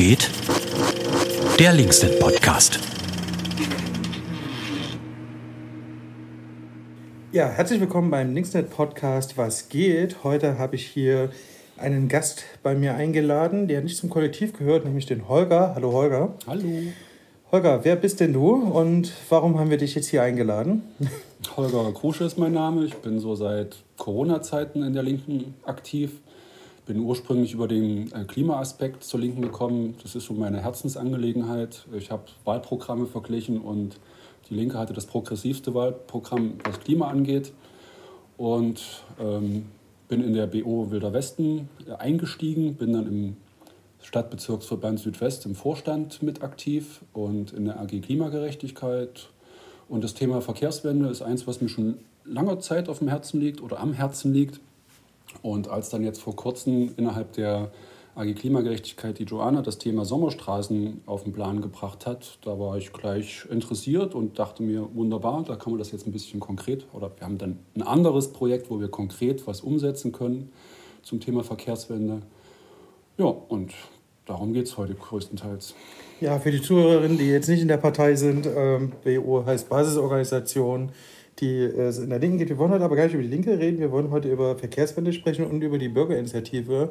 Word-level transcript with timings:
geht? 0.00 0.30
Der 1.58 1.74
Linksnet 1.74 2.18
Podcast. 2.20 2.80
Ja, 7.32 7.50
herzlich 7.50 7.80
willkommen 7.80 8.10
beim 8.10 8.34
Linksnet 8.34 8.70
Podcast 8.70 9.36
Was 9.36 9.68
geht? 9.68 10.24
Heute 10.24 10.58
habe 10.58 10.76
ich 10.76 10.86
hier 10.86 11.28
einen 11.76 12.08
Gast 12.08 12.44
bei 12.62 12.74
mir 12.74 12.94
eingeladen, 12.94 13.68
der 13.68 13.82
nicht 13.82 13.98
zum 13.98 14.08
Kollektiv 14.08 14.56
gehört, 14.56 14.86
nämlich 14.86 15.04
den 15.04 15.28
Holger. 15.28 15.74
Hallo 15.74 15.92
Holger. 15.92 16.32
Hallo. 16.46 16.64
Holger, 17.52 17.84
wer 17.84 17.96
bist 17.96 18.20
denn 18.20 18.32
du 18.32 18.54
und 18.54 19.12
warum 19.28 19.58
haben 19.58 19.68
wir 19.68 19.76
dich 19.76 19.94
jetzt 19.94 20.06
hier 20.06 20.22
eingeladen? 20.22 20.80
Holger 21.58 21.92
Krusche 21.92 22.24
ist 22.24 22.38
mein 22.38 22.54
Name. 22.54 22.86
Ich 22.86 22.94
bin 22.94 23.20
so 23.20 23.34
seit 23.34 23.76
Corona-Zeiten 23.98 24.82
in 24.82 24.94
der 24.94 25.02
Linken 25.02 25.56
aktiv. 25.66 26.12
Bin 26.90 27.02
ursprünglich 27.02 27.52
über 27.52 27.68
den 27.68 28.10
äh, 28.10 28.24
Klimaaspekt 28.24 29.04
zur 29.04 29.20
Linken 29.20 29.42
gekommen. 29.42 29.94
Das 30.02 30.16
ist 30.16 30.24
so 30.24 30.34
meine 30.34 30.60
Herzensangelegenheit. 30.60 31.86
Ich 31.96 32.10
habe 32.10 32.24
Wahlprogramme 32.44 33.06
verglichen 33.06 33.60
und 33.60 34.00
die 34.48 34.54
Linke 34.54 34.76
hatte 34.76 34.92
das 34.92 35.06
progressivste 35.06 35.72
Wahlprogramm, 35.72 36.54
was 36.64 36.80
Klima 36.80 37.06
angeht. 37.06 37.52
Und 38.36 39.04
ähm, 39.20 39.66
bin 40.08 40.20
in 40.20 40.34
der 40.34 40.48
BO 40.48 40.90
Wilder 40.90 41.12
Westen 41.12 41.68
äh, 41.86 41.92
eingestiegen, 41.92 42.74
bin 42.74 42.92
dann 42.92 43.06
im 43.06 43.36
Stadtbezirksverband 44.02 44.98
Südwest 44.98 45.46
im 45.46 45.54
Vorstand 45.54 46.24
mit 46.24 46.42
aktiv 46.42 47.02
und 47.12 47.52
in 47.52 47.66
der 47.66 47.78
AG 47.78 48.00
Klimagerechtigkeit. 48.00 49.28
Und 49.88 50.02
das 50.02 50.14
Thema 50.14 50.40
Verkehrswende 50.40 51.08
ist 51.08 51.22
eins, 51.22 51.46
was 51.46 51.60
mir 51.60 51.68
schon 51.68 51.98
langer 52.24 52.58
Zeit 52.58 52.88
auf 52.88 52.98
dem 52.98 53.06
Herzen 53.06 53.40
liegt 53.40 53.62
oder 53.62 53.78
am 53.78 53.92
Herzen 53.92 54.34
liegt. 54.34 54.58
Und 55.42 55.68
als 55.68 55.88
dann 55.90 56.02
jetzt 56.02 56.20
vor 56.20 56.36
kurzem 56.36 56.92
innerhalb 56.96 57.32
der 57.32 57.70
AG 58.16 58.34
Klimagerechtigkeit 58.34 59.18
die 59.18 59.24
Joanna 59.24 59.62
das 59.62 59.78
Thema 59.78 60.04
Sommerstraßen 60.04 61.02
auf 61.06 61.24
den 61.24 61.32
Plan 61.32 61.62
gebracht 61.62 62.06
hat, 62.06 62.38
da 62.44 62.58
war 62.58 62.76
ich 62.76 62.92
gleich 62.92 63.46
interessiert 63.50 64.14
und 64.14 64.38
dachte 64.38 64.62
mir, 64.62 64.88
wunderbar, 64.94 65.44
da 65.46 65.56
kann 65.56 65.72
man 65.72 65.78
das 65.78 65.92
jetzt 65.92 66.06
ein 66.06 66.12
bisschen 66.12 66.40
konkret, 66.40 66.86
oder 66.92 67.10
wir 67.16 67.24
haben 67.24 67.38
dann 67.38 67.60
ein 67.74 67.82
anderes 67.82 68.32
Projekt, 68.32 68.68
wo 68.68 68.80
wir 68.80 68.88
konkret 68.88 69.46
was 69.46 69.60
umsetzen 69.60 70.12
können 70.12 70.52
zum 71.02 71.20
Thema 71.20 71.44
Verkehrswende. 71.44 72.22
Ja, 73.16 73.26
und 73.26 73.72
darum 74.26 74.52
geht 74.52 74.66
es 74.66 74.76
heute 74.76 74.94
größtenteils. 74.94 75.74
Ja, 76.20 76.38
für 76.38 76.50
die 76.50 76.60
Zuhörerinnen, 76.60 77.16
die 77.16 77.28
jetzt 77.28 77.48
nicht 77.48 77.62
in 77.62 77.68
der 77.68 77.76
Partei 77.76 78.16
sind, 78.16 78.46
ähm, 78.46 78.92
BO 79.04 79.44
heißt 79.46 79.68
Basisorganisation 79.68 80.90
die 81.40 81.58
es 81.62 81.98
in 81.98 82.10
der 82.10 82.18
Linken 82.18 82.38
geht. 82.38 82.48
Wir 82.48 82.58
wollen 82.58 82.72
heute 82.72 82.84
aber 82.84 82.96
gar 82.96 83.04
nicht 83.04 83.14
über 83.14 83.22
die 83.22 83.28
Linke 83.28 83.58
reden. 83.58 83.78
Wir 83.78 83.90
wollen 83.90 84.10
heute 84.10 84.30
über 84.30 84.56
Verkehrswende 84.56 85.12
sprechen 85.12 85.46
und 85.46 85.62
über 85.62 85.78
die 85.78 85.88
Bürgerinitiative, 85.88 86.90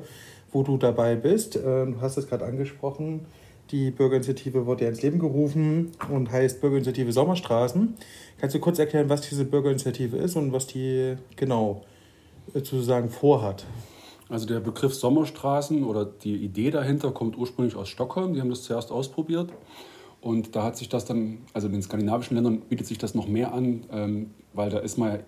wo 0.52 0.64
du 0.64 0.78
dabei 0.78 1.16
bist. 1.16 1.56
Äh, 1.56 1.60
du 1.62 1.96
hast 2.02 2.18
es 2.18 2.28
gerade 2.28 2.46
angesprochen. 2.46 3.26
Die 3.72 3.92
Bürgerinitiative 3.92 4.66
wurde 4.66 4.86
ja 4.86 4.90
ins 4.90 5.04
Leben 5.04 5.20
gerufen 5.20 5.92
und 6.12 6.32
heißt 6.32 6.60
Bürgerinitiative 6.60 7.12
Sommerstraßen. 7.12 7.96
Kannst 8.40 8.56
du 8.56 8.60
kurz 8.60 8.80
erklären, 8.80 9.10
was 9.10 9.22
diese 9.22 9.46
Bürgerinitiative 9.46 10.18
ist 10.18 10.36
und 10.36 10.52
was 10.52 10.66
die 10.66 11.16
genau 11.36 11.84
äh, 12.54 12.60
sozusagen 12.60 13.10
vorhat? 13.10 13.66
Also 14.30 14.46
der 14.46 14.60
Begriff 14.60 14.94
Sommerstraßen 14.94 15.84
oder 15.84 16.06
die 16.06 16.36
Idee 16.36 16.72
dahinter 16.72 17.12
kommt 17.12 17.38
ursprünglich 17.38 17.76
aus 17.76 17.90
Stockholm. 17.90 18.34
Die 18.34 18.42
haben 18.42 18.50
das 18.50 18.64
zuerst 18.64 18.92
ausprobiert. 18.92 19.52
Und 20.22 20.56
da 20.56 20.64
hat 20.64 20.78
sich 20.78 20.90
das 20.90 21.06
dann, 21.06 21.40
also 21.54 21.68
in 21.68 21.74
den 21.74 21.82
skandinavischen 21.82 22.36
Ländern 22.36 22.62
bietet 22.62 22.88
sich 22.88 22.98
das 22.98 23.16
noch 23.16 23.28
mehr 23.28 23.54
an, 23.54 23.86
ähm, 23.92 24.32
weil 24.54 24.70
da 24.70 24.80
ist 24.80 24.98
man 24.98 25.20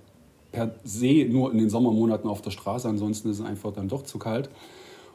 per 0.52 0.76
se 0.84 1.26
nur 1.30 1.52
in 1.52 1.58
den 1.58 1.70
Sommermonaten 1.70 2.30
auf 2.30 2.42
der 2.42 2.52
Straße, 2.52 2.88
ansonsten 2.88 3.30
ist 3.30 3.40
es 3.40 3.46
einfach 3.46 3.72
dann 3.72 3.88
doch 3.88 4.04
zu 4.04 4.20
kalt. 4.20 4.50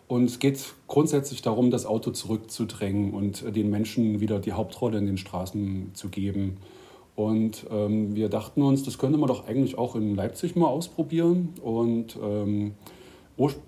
Und 0.08 0.24
es 0.24 0.38
geht 0.38 0.74
grundsätzlich 0.86 1.42
darum, 1.42 1.70
das 1.70 1.84
Auto 1.84 2.12
zurückzudrängen 2.12 3.12
und 3.12 3.56
den 3.56 3.70
Menschen 3.70 4.20
wieder 4.20 4.38
die 4.38 4.52
Hauptrolle 4.52 4.98
in 4.98 5.06
den 5.06 5.18
Straßen 5.18 5.90
zu 5.94 6.08
geben. 6.08 6.58
Und 7.16 7.66
ähm, 7.70 8.14
wir 8.14 8.28
dachten 8.28 8.62
uns, 8.62 8.84
das 8.84 8.98
könnte 8.98 9.18
man 9.18 9.28
doch 9.28 9.48
eigentlich 9.48 9.78
auch 9.78 9.96
in 9.96 10.14
Leipzig 10.14 10.54
mal 10.54 10.68
ausprobieren. 10.68 11.54
Und 11.60 12.16
ähm, 12.22 12.74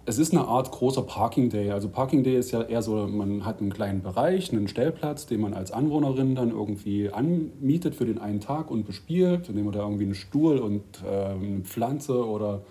es 0.06 0.19
ist 0.19 0.33
eine 0.33 0.47
Art 0.47 0.71
großer 0.71 1.03
Parking 1.03 1.51
Day. 1.51 1.71
Also 1.71 1.89
Parking 1.89 2.25
Day 2.25 2.37
ist 2.37 2.53
ja 2.53 2.62
eher 2.62 2.81
so, 2.81 3.06
man 3.06 3.45
hat 3.45 3.61
einen 3.61 3.73
kleinen 3.73 4.03
Bereich, 4.03 4.51
einen 4.51 4.67
Stellplatz, 4.67 5.27
den 5.27 5.43
man 5.43 5.53
als 5.53 5.73
Anwohnerin 5.73 6.34
dann 6.34 6.51
irgendwie 6.51 7.11
anmietet 7.11 7.95
für 7.95 8.06
den 8.06 8.19
einen 8.19 8.41
Tag 8.41 8.71
und 8.71 8.87
bespielt, 8.87 9.49
indem 9.51 9.67
man 9.67 9.75
da 9.75 9.81
irgendwie 9.81 10.05
einen 10.05 10.15
Stuhl 10.15 10.59
und 10.59 10.83
äh, 11.05 11.34
eine 11.34 11.61
Pflanze 11.65 12.27
oder 12.27 12.62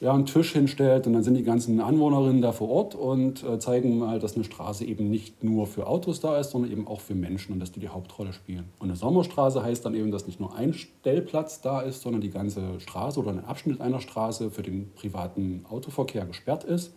ja, 0.00 0.12
einen 0.12 0.26
Tisch 0.26 0.52
hinstellt 0.52 1.06
und 1.06 1.14
dann 1.14 1.22
sind 1.22 1.34
die 1.34 1.42
ganzen 1.42 1.80
Anwohnerinnen 1.80 2.42
da 2.42 2.52
vor 2.52 2.68
Ort 2.68 2.94
und 2.94 3.42
äh, 3.42 3.58
zeigen 3.58 3.98
mal, 3.98 4.18
dass 4.18 4.34
eine 4.34 4.44
Straße 4.44 4.84
eben 4.84 5.10
nicht 5.10 5.42
nur 5.42 5.66
für 5.66 5.86
Autos 5.86 6.20
da 6.20 6.38
ist, 6.38 6.50
sondern 6.50 6.70
eben 6.70 6.86
auch 6.86 7.00
für 7.00 7.14
Menschen 7.14 7.54
und 7.54 7.60
dass 7.60 7.72
die 7.72 7.80
die 7.80 7.88
Hauptrolle 7.88 8.32
spielen. 8.32 8.64
Und 8.78 8.88
eine 8.88 8.96
Sommerstraße 8.96 9.62
heißt 9.62 9.84
dann 9.84 9.94
eben, 9.94 10.10
dass 10.10 10.26
nicht 10.26 10.38
nur 10.38 10.54
ein 10.54 10.74
Stellplatz 10.74 11.62
da 11.62 11.80
ist, 11.80 12.02
sondern 12.02 12.20
die 12.20 12.30
ganze 12.30 12.78
Straße 12.80 13.18
oder 13.18 13.30
ein 13.30 13.44
Abschnitt 13.44 13.80
einer 13.80 14.00
Straße 14.00 14.50
für 14.50 14.62
den 14.62 14.92
privaten 14.94 15.64
Autoverkehr 15.70 16.26
gesperrt 16.26 16.64
ist. 16.64 16.92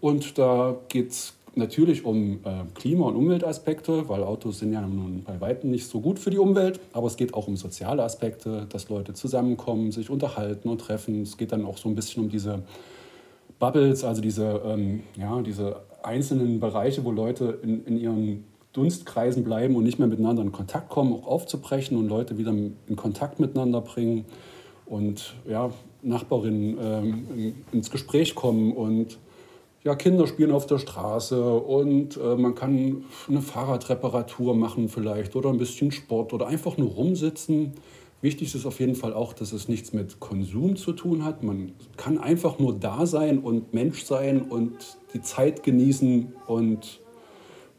Und 0.00 0.36
da 0.36 0.76
geht 0.88 1.12
es 1.12 1.34
natürlich 1.54 2.04
um 2.04 2.40
äh, 2.44 2.64
Klima- 2.74 3.06
und 3.06 3.16
Umweltaspekte, 3.16 4.08
weil 4.08 4.22
Autos 4.22 4.58
sind 4.58 4.72
ja 4.72 4.80
nun 4.80 5.22
bei 5.24 5.40
weitem 5.40 5.70
nicht 5.70 5.86
so 5.86 6.00
gut 6.00 6.18
für 6.18 6.30
die 6.30 6.38
Umwelt, 6.38 6.80
aber 6.92 7.06
es 7.06 7.16
geht 7.16 7.34
auch 7.34 7.48
um 7.48 7.56
soziale 7.56 8.02
Aspekte, 8.02 8.66
dass 8.68 8.88
Leute 8.88 9.14
zusammenkommen, 9.14 9.92
sich 9.92 10.10
unterhalten 10.10 10.68
und 10.68 10.80
treffen. 10.80 11.22
Es 11.22 11.36
geht 11.36 11.52
dann 11.52 11.64
auch 11.64 11.78
so 11.78 11.88
ein 11.88 11.94
bisschen 11.94 12.24
um 12.24 12.30
diese 12.30 12.62
Bubbles, 13.58 14.04
also 14.04 14.20
diese, 14.20 14.62
ähm, 14.64 15.02
ja, 15.16 15.40
diese 15.42 15.82
einzelnen 16.02 16.58
Bereiche, 16.58 17.04
wo 17.04 17.10
Leute 17.10 17.58
in, 17.62 17.84
in 17.84 17.98
ihren 17.98 18.44
Dunstkreisen 18.72 19.44
bleiben 19.44 19.76
und 19.76 19.84
nicht 19.84 19.98
mehr 19.98 20.08
miteinander 20.08 20.42
in 20.42 20.52
Kontakt 20.52 20.88
kommen, 20.88 21.12
auch 21.12 21.26
aufzubrechen 21.26 21.96
und 21.96 22.08
Leute 22.08 22.38
wieder 22.38 22.52
in 22.52 22.96
Kontakt 22.96 23.38
miteinander 23.38 23.82
bringen 23.82 24.24
und 24.86 25.34
ja, 25.48 25.70
Nachbarinnen 26.02 26.78
ähm, 26.80 27.54
ins 27.70 27.90
Gespräch 27.90 28.34
kommen 28.34 28.72
und 28.72 29.18
ja, 29.84 29.96
Kinder 29.96 30.26
spielen 30.26 30.52
auf 30.52 30.66
der 30.66 30.78
Straße 30.78 31.42
und 31.42 32.16
äh, 32.16 32.36
man 32.36 32.54
kann 32.54 33.04
eine 33.28 33.42
Fahrradreparatur 33.42 34.54
machen 34.54 34.88
vielleicht 34.88 35.34
oder 35.34 35.50
ein 35.50 35.58
bisschen 35.58 35.90
Sport 35.90 36.32
oder 36.32 36.46
einfach 36.46 36.76
nur 36.76 36.90
rumsitzen. 36.90 37.72
Wichtig 38.20 38.54
ist 38.54 38.64
auf 38.66 38.78
jeden 38.78 38.94
Fall 38.94 39.12
auch, 39.12 39.32
dass 39.32 39.52
es 39.52 39.68
nichts 39.68 39.92
mit 39.92 40.20
Konsum 40.20 40.76
zu 40.76 40.92
tun 40.92 41.24
hat. 41.24 41.42
Man 41.42 41.72
kann 41.96 42.18
einfach 42.18 42.60
nur 42.60 42.78
da 42.78 43.04
sein 43.06 43.40
und 43.40 43.74
Mensch 43.74 44.04
sein 44.04 44.42
und 44.42 44.98
die 45.12 45.22
Zeit 45.22 45.64
genießen 45.64 46.32
und 46.46 47.00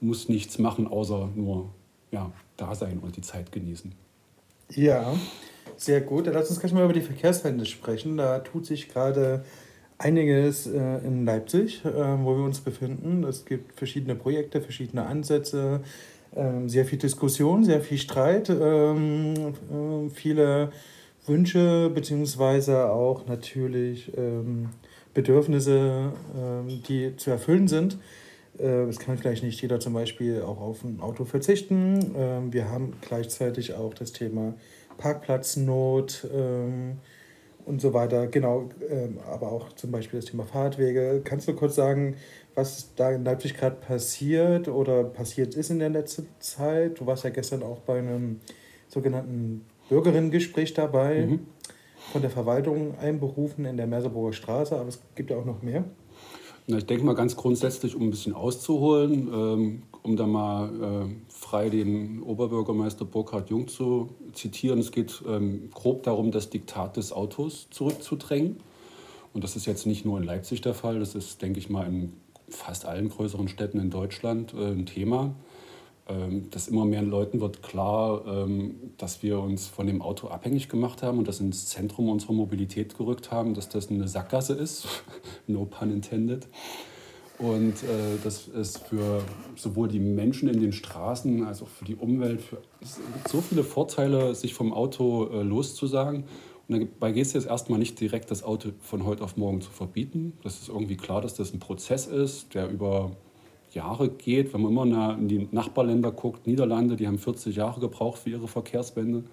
muss 0.02 0.28
nichts 0.28 0.60
machen, 0.60 0.88
außer 0.88 1.30
nur 1.34 1.70
ja, 2.12 2.34
da 2.58 2.76
sein 2.76 3.00
und 3.00 3.16
die 3.16 3.22
Zeit 3.22 3.54
genießen. 3.54 3.94
Ja, 4.70 5.16
sehr 5.78 6.02
gut. 6.02 6.26
Lass 6.28 6.50
uns 6.50 6.60
gleich 6.60 6.74
mal 6.74 6.84
über 6.84 6.94
die 6.94 7.02
Verkehrswende 7.02 7.66
sprechen. 7.66 8.18
Da 8.18 8.40
tut 8.40 8.66
sich 8.66 8.90
gerade 8.90 9.46
einiges 10.04 10.68
äh, 10.68 10.98
in 11.06 11.26
Leipzig, 11.26 11.84
äh, 11.86 11.90
wo 11.90 12.36
wir 12.38 12.44
uns 12.44 12.60
befinden. 12.60 13.24
Es 13.24 13.46
gibt 13.46 13.78
verschiedene 13.78 14.16
Projekte, 14.16 14.62
verschiedene 14.62 15.06
Ansätze, 15.06 15.82
äh, 16.36 16.68
sehr 16.68 16.86
viel 16.86 17.00
Diskussion, 17.00 17.64
sehr 17.64 17.82
viel 17.82 17.98
Streit, 17.98 18.50
ähm, 18.50 19.34
äh, 19.36 20.10
viele 20.10 20.72
Wünsche 21.26 21.90
beziehungsweise 21.90 22.90
auch 22.90 23.28
natürlich 23.28 24.12
ähm, 24.18 24.70
Bedürfnisse, 25.14 26.12
ähm, 26.38 26.82
die 26.88 27.16
zu 27.16 27.32
erfüllen 27.32 27.70
sind. 27.70 27.98
Äh, 28.60 28.84
es 28.84 29.00
kann 29.00 29.18
vielleicht 29.18 29.44
nicht 29.44 29.62
jeder 29.62 29.80
zum 29.80 29.94
Beispiel 29.94 30.42
auch 30.42 30.60
auf 30.60 30.84
ein 30.84 31.00
Auto 31.00 31.24
verzichten. 31.24 32.52
Wir 32.52 32.70
haben 32.70 32.94
gleichzeitig 33.02 33.74
auch 33.74 33.94
das 33.94 34.12
Thema 34.12 34.54
Parkplatznot. 34.98 36.28
Und 37.66 37.80
so 37.80 37.94
weiter. 37.94 38.28
Genau, 38.28 38.70
ähm, 38.90 39.20
aber 39.32 39.52
auch 39.52 39.72
zum 39.74 39.92
Beispiel 39.92 40.20
das 40.20 40.30
Thema 40.30 40.44
Fahrradwege. 40.44 41.22
Kannst 41.24 41.48
du 41.48 41.54
kurz 41.54 41.76
sagen, 41.76 42.18
was 42.56 42.94
da 42.96 43.12
in 43.12 43.24
Leipzig 43.24 43.56
gerade 43.56 43.78
passiert 43.78 44.68
oder 44.68 45.04
passiert 45.06 45.56
ist 45.56 45.70
in 45.70 45.80
der 45.80 45.90
letzten 45.90 46.28
Zeit? 46.40 47.00
Du 47.00 47.06
warst 47.06 47.24
ja 47.24 47.30
gestern 47.30 47.64
auch 47.64 47.80
bei 47.80 48.00
einem 48.00 48.42
sogenannten 48.90 49.66
Bürgerinnengespräch 49.90 50.74
dabei, 50.74 51.26
mhm. 51.26 51.40
von 52.12 52.22
der 52.22 52.30
Verwaltung 52.30 52.98
einberufen 52.98 53.66
in 53.66 53.78
der 53.78 53.88
Merseburger 53.88 54.34
Straße, 54.34 54.76
aber 54.78 54.90
es 54.90 55.00
gibt 55.16 55.30
ja 55.32 55.38
auch 55.38 55.46
noch 55.46 55.62
mehr. 55.62 55.84
Na, 56.68 56.78
ich 56.78 56.86
denke 56.86 57.06
mal 57.06 57.16
ganz 57.16 57.36
grundsätzlich, 57.36 57.96
um 57.96 58.04
ein 58.04 58.10
bisschen 58.12 58.34
auszuholen, 58.34 59.30
ähm, 59.34 59.84
um 60.04 60.18
da 60.18 60.28
mal 60.28 60.70
äh, 60.70 61.32
frei 61.32 61.70
den 61.70 62.22
Oberbürgermeister 62.22 63.06
Burkhard 63.06 63.50
Jung 63.50 63.68
zu 63.68 64.10
zitieren, 64.34 64.80
es 64.80 64.92
geht 64.92 65.24
ähm, 65.28 65.70
grob 65.74 66.04
darum, 66.04 66.32
das 66.32 66.50
Diktat 66.50 66.98
des 66.98 67.14
Autos 67.14 67.68
zurückzudrängen. 67.72 68.58
Und 69.34 69.44
das 69.44 69.56
ist 69.56 69.66
jetzt 69.66 69.88
nicht 69.88 70.06
nur 70.06 70.20
in 70.20 70.26
Leipzig 70.26 70.62
der 70.62 70.74
Fall, 70.74 71.00
das 71.00 71.16
ist, 71.16 71.42
denke 71.42 71.60
ich 71.60 71.70
mal, 71.70 71.88
in 71.88 72.14
fast 72.50 72.86
allen 72.86 73.10
größeren 73.10 73.48
Städten 73.48 73.80
in 73.80 73.90
Deutschland 73.90 74.54
äh, 74.54 74.72
ein 74.72 74.86
Thema. 74.86 75.34
Ähm, 76.06 76.50
dass 76.52 76.68
immer 76.68 76.84
mehr 76.84 77.02
Leuten 77.02 77.40
wird 77.40 77.64
klar, 77.64 78.26
ähm, 78.28 78.76
dass 78.98 79.24
wir 79.24 79.40
uns 79.40 79.68
von 79.68 79.88
dem 79.88 80.02
Auto 80.02 80.28
abhängig 80.28 80.68
gemacht 80.68 81.02
haben 81.02 81.18
und 81.18 81.30
das 81.30 81.40
ins 81.40 81.68
Zentrum 81.68 82.10
unserer 82.10 82.34
Mobilität 82.34 82.98
gerückt 82.98 83.32
haben, 83.32 83.54
dass 83.54 83.70
das 83.70 83.90
eine 83.90 84.10
Sackgasse 84.10 84.54
ist, 84.54 84.86
no 85.48 85.64
pun 85.64 85.92
intended. 85.92 86.46
Und 87.44 87.84
äh, 87.84 88.18
das 88.24 88.48
ist 88.48 88.78
für 88.88 89.22
sowohl 89.58 89.90
die 89.90 90.00
Menschen 90.00 90.48
in 90.48 90.62
den 90.62 90.72
Straßen 90.72 91.44
als 91.44 91.62
auch 91.62 91.68
für 91.68 91.84
die 91.84 91.96
Umwelt, 91.96 92.40
für, 92.42 92.60
es 92.80 92.96
gibt 92.96 93.28
so 93.28 93.42
viele 93.42 93.66
Vorteile, 93.66 94.34
sich 94.34 94.54
vom 94.54 94.72
Auto 94.72 95.28
äh, 95.28 95.44
loszusagen. 95.44 96.24
Und 96.70 96.80
dabei 96.80 97.12
geht 97.12 97.26
es 97.26 97.34
jetzt 97.34 97.48
erstmal 97.48 97.80
nicht 97.80 98.00
direkt, 98.00 98.32
das 98.32 98.44
Auto 98.44 98.70
von 98.80 99.04
heute 99.04 99.26
auf 99.26 99.36
morgen 99.36 99.60
zu 99.60 99.72
verbieten. 99.72 100.38
Das 100.42 100.62
ist 100.62 100.70
irgendwie 100.70 100.96
klar, 100.96 101.20
dass 101.20 101.36
das 101.36 101.54
ein 101.54 101.60
Prozess 101.60 102.08
ist, 102.08 102.54
der 102.54 102.70
über 102.70 103.12
Jahre 103.72 104.08
geht. 104.08 104.54
Wenn 104.54 104.62
man 104.62 104.72
immer 104.72 105.18
in 105.18 105.28
die 105.28 105.50
Nachbarländer 105.52 106.14
guckt, 106.14 106.48
Niederlande, 106.48 106.96
die 106.96 107.08
haben 107.08 107.20
40 107.20 107.58
Jahre 107.58 107.82
gebraucht 107.82 108.20
für 108.20 108.30
ihre 108.30 108.48
Verkehrswende. 108.48 109.26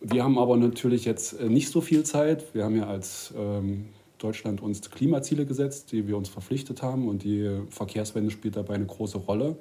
Wir 0.00 0.24
haben 0.24 0.38
aber 0.38 0.56
natürlich 0.56 1.04
jetzt 1.04 1.38
äh, 1.38 1.50
nicht 1.50 1.68
so 1.68 1.82
viel 1.82 2.04
Zeit. 2.04 2.54
Wir 2.54 2.64
haben 2.64 2.76
ja 2.76 2.86
als 2.86 3.34
ähm, 3.36 3.90
Deutschland 4.18 4.62
uns 4.62 4.80
Klimaziele 4.90 5.46
gesetzt, 5.46 5.92
die 5.92 6.08
wir 6.08 6.16
uns 6.16 6.28
verpflichtet 6.28 6.82
haben 6.82 7.08
und 7.08 7.24
die 7.24 7.60
Verkehrswende 7.70 8.30
spielt 8.30 8.56
dabei 8.56 8.74
eine 8.74 8.86
große 8.86 9.18
Rolle. 9.18 9.56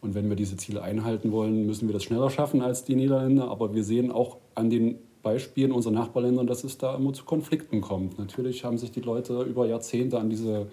Und 0.00 0.14
wenn 0.14 0.28
wir 0.28 0.36
diese 0.36 0.56
Ziele 0.56 0.82
einhalten 0.82 1.30
wollen, 1.32 1.66
müssen 1.66 1.88
wir 1.88 1.92
das 1.92 2.04
schneller 2.04 2.30
schaffen 2.30 2.62
als 2.62 2.84
die 2.84 2.96
Niederländer. 2.96 3.50
Aber 3.50 3.74
wir 3.74 3.84
sehen 3.84 4.10
auch 4.10 4.38
an 4.54 4.70
den 4.70 4.98
Beispielen 5.22 5.72
unserer 5.72 5.92
Nachbarländer, 5.92 6.44
dass 6.44 6.64
es 6.64 6.78
da 6.78 6.96
immer 6.96 7.12
zu 7.12 7.24
Konflikten 7.24 7.80
kommt. 7.80 8.18
Natürlich 8.18 8.64
haben 8.64 8.78
sich 8.78 8.90
die 8.90 9.00
Leute 9.00 9.42
über 9.42 9.66
Jahrzehnte 9.66 10.18
an 10.18 10.30
diese 10.30 10.68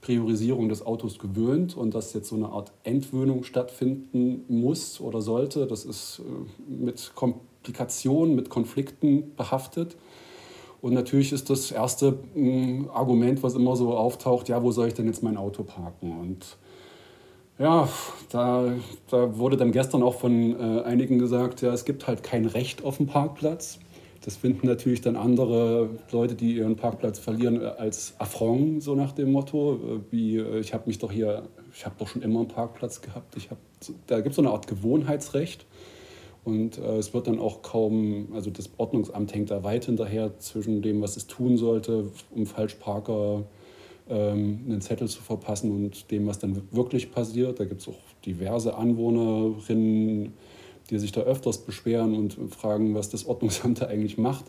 Priorisierung 0.00 0.68
des 0.70 0.84
Autos 0.84 1.18
gewöhnt 1.18 1.76
und 1.76 1.94
dass 1.94 2.14
jetzt 2.14 2.28
so 2.28 2.36
eine 2.36 2.48
Art 2.48 2.72
Entwöhnung 2.84 3.42
stattfinden 3.44 4.44
muss 4.48 5.00
oder 5.00 5.20
sollte, 5.20 5.66
das 5.66 5.84
ist 5.84 6.20
äh, 6.20 6.72
mit 6.72 7.12
Komplikationen, 7.14 8.34
mit 8.34 8.48
Konflikten 8.48 9.34
behaftet. 9.36 9.96
Und 10.82 10.94
natürlich 10.94 11.32
ist 11.32 11.50
das 11.50 11.70
erste 11.70 12.18
mm, 12.34 12.88
Argument, 12.92 13.42
was 13.42 13.54
immer 13.54 13.76
so 13.76 13.94
auftaucht, 13.94 14.48
ja, 14.48 14.62
wo 14.62 14.70
soll 14.70 14.88
ich 14.88 14.94
denn 14.94 15.06
jetzt 15.06 15.22
mein 15.22 15.36
Auto 15.36 15.62
parken? 15.62 16.18
Und 16.18 16.56
ja, 17.58 17.88
da, 18.30 18.72
da 19.10 19.36
wurde 19.36 19.58
dann 19.58 19.72
gestern 19.72 20.02
auch 20.02 20.14
von 20.14 20.58
äh, 20.58 20.82
einigen 20.82 21.18
gesagt, 21.18 21.60
ja, 21.60 21.72
es 21.72 21.84
gibt 21.84 22.06
halt 22.06 22.22
kein 22.22 22.46
Recht 22.46 22.84
auf 22.84 22.96
den 22.96 23.06
Parkplatz. 23.06 23.78
Das 24.22 24.36
finden 24.36 24.66
natürlich 24.66 25.00
dann 25.00 25.16
andere 25.16 25.90
Leute, 26.10 26.34
die 26.34 26.56
ihren 26.56 26.76
Parkplatz 26.76 27.18
verlieren, 27.18 27.60
äh, 27.60 27.66
als 27.66 28.14
Affront, 28.18 28.82
so 28.82 28.94
nach 28.94 29.12
dem 29.12 29.32
Motto, 29.32 29.74
äh, 29.74 30.00
wie 30.10 30.36
äh, 30.38 30.60
ich 30.60 30.72
habe 30.72 30.84
mich 30.86 30.98
doch 30.98 31.12
hier, 31.12 31.42
ich 31.74 31.84
habe 31.84 31.96
doch 31.98 32.08
schon 32.08 32.22
immer 32.22 32.40
einen 32.40 32.48
Parkplatz 32.48 33.02
gehabt. 33.02 33.36
Ich 33.36 33.50
hab, 33.50 33.58
da 34.06 34.16
gibt 34.16 34.30
es 34.30 34.36
so 34.36 34.42
eine 34.42 34.52
Art 34.52 34.66
Gewohnheitsrecht. 34.66 35.66
Und 36.44 36.78
äh, 36.78 36.96
es 36.96 37.12
wird 37.12 37.26
dann 37.26 37.38
auch 37.38 37.62
kaum, 37.62 38.28
also 38.32 38.50
das 38.50 38.70
Ordnungsamt 38.78 39.34
hängt 39.34 39.50
da 39.50 39.62
weit 39.62 39.84
hinterher 39.84 40.38
zwischen 40.38 40.80
dem, 40.82 41.02
was 41.02 41.16
es 41.16 41.26
tun 41.26 41.56
sollte, 41.56 42.10
um 42.34 42.46
Falschparker 42.46 43.44
ähm, 44.08 44.60
einen 44.66 44.80
Zettel 44.80 45.08
zu 45.08 45.20
verpassen 45.20 45.70
und 45.70 46.10
dem, 46.10 46.26
was 46.26 46.38
dann 46.38 46.62
wirklich 46.70 47.12
passiert. 47.12 47.60
Da 47.60 47.64
gibt 47.64 47.82
es 47.82 47.88
auch 47.88 47.98
diverse 48.24 48.74
Anwohnerinnen, 48.74 50.32
die 50.88 50.98
sich 50.98 51.12
da 51.12 51.20
öfters 51.20 51.58
beschweren 51.58 52.14
und 52.14 52.36
fragen, 52.52 52.94
was 52.94 53.10
das 53.10 53.26
Ordnungsamt 53.26 53.82
da 53.82 53.86
eigentlich 53.86 54.18
macht. 54.18 54.46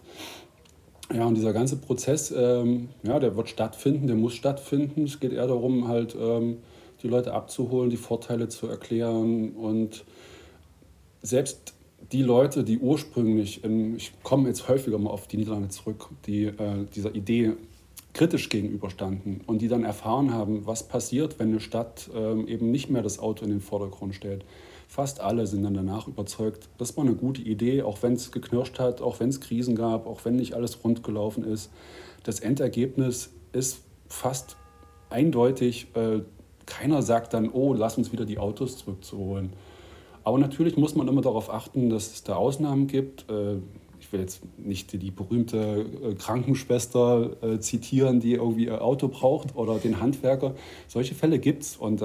Ja, 1.13 1.25
und 1.25 1.35
dieser 1.35 1.51
ganze 1.51 1.75
Prozess, 1.75 2.33
ähm, 2.35 2.87
ja, 3.03 3.19
der 3.19 3.35
wird 3.35 3.49
stattfinden, 3.49 4.07
der 4.07 4.15
muss 4.15 4.33
stattfinden. 4.33 5.03
Es 5.03 5.19
geht 5.19 5.33
eher 5.33 5.47
darum, 5.47 5.89
halt 5.89 6.15
ähm, 6.19 6.59
die 7.03 7.09
Leute 7.09 7.33
abzuholen, 7.33 7.89
die 7.89 7.97
Vorteile 7.97 8.47
zu 8.47 8.67
erklären 8.67 9.51
und 9.51 10.05
selbst 11.21 11.73
die 12.11 12.23
Leute, 12.23 12.63
die 12.63 12.79
ursprünglich, 12.79 13.63
in, 13.63 13.95
ich 13.95 14.11
komme 14.23 14.47
jetzt 14.47 14.67
häufiger 14.67 14.97
mal 14.97 15.09
auf 15.09 15.27
die 15.27 15.37
Niederlande 15.37 15.69
zurück, 15.69 16.09
die 16.25 16.45
äh, 16.45 16.85
dieser 16.93 17.15
Idee 17.15 17.53
kritisch 18.13 18.49
gegenüberstanden 18.49 19.41
und 19.47 19.61
die 19.61 19.67
dann 19.67 19.83
erfahren 19.83 20.33
haben, 20.33 20.65
was 20.65 20.83
passiert, 20.83 21.39
wenn 21.39 21.49
eine 21.49 21.59
Stadt 21.59 22.09
ähm, 22.13 22.47
eben 22.47 22.71
nicht 22.71 22.89
mehr 22.89 23.01
das 23.01 23.19
Auto 23.19 23.45
in 23.45 23.51
den 23.51 23.61
Vordergrund 23.61 24.15
stellt. 24.15 24.43
Fast 24.87 25.21
alle 25.21 25.47
sind 25.47 25.63
dann 25.63 25.73
danach 25.73 26.07
überzeugt, 26.07 26.67
das 26.77 26.97
war 26.97 27.05
eine 27.05 27.15
gute 27.15 27.41
Idee, 27.41 27.83
auch 27.83 28.03
wenn 28.03 28.13
es 28.13 28.31
geknirscht 28.31 28.79
hat, 28.79 29.01
auch 29.01 29.21
wenn 29.21 29.29
es 29.29 29.39
Krisen 29.39 29.75
gab, 29.75 30.05
auch 30.05 30.25
wenn 30.25 30.35
nicht 30.35 30.53
alles 30.53 30.83
rund 30.83 31.03
gelaufen 31.03 31.45
ist. 31.45 31.71
Das 32.23 32.41
Endergebnis 32.41 33.31
ist 33.53 33.83
fast 34.09 34.57
eindeutig. 35.09 35.87
Äh, 35.95 36.19
keiner 36.65 37.01
sagt 37.01 37.33
dann, 37.33 37.49
oh, 37.49 37.73
lass 37.73 37.97
uns 37.97 38.11
wieder 38.11 38.25
die 38.25 38.37
Autos 38.37 38.77
zurückzuholen. 38.77 39.53
Aber 40.23 40.37
natürlich 40.37 40.77
muss 40.77 40.95
man 40.95 41.07
immer 41.07 41.21
darauf 41.21 41.51
achten, 41.51 41.89
dass 41.89 42.13
es 42.13 42.23
da 42.23 42.35
Ausnahmen 42.35 42.87
gibt. 42.87 43.29
Äh, 43.29 43.57
ich 43.99 44.11
will 44.11 44.19
jetzt 44.19 44.41
nicht 44.57 44.99
die 44.99 45.11
berühmte 45.11 45.85
äh, 46.03 46.13
Krankenschwester 46.15 47.37
äh, 47.41 47.59
zitieren, 47.59 48.19
die 48.19 48.33
irgendwie 48.33 48.65
ihr 48.65 48.83
Auto 48.83 49.07
braucht 49.07 49.55
oder 49.55 49.77
den 49.77 49.99
Handwerker. 49.99 50.55
Solche 50.87 51.15
Fälle 51.15 51.39
gibt 51.39 51.63
es. 51.63 51.77
Und 51.77 52.03